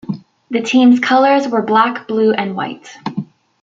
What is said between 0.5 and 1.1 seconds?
team's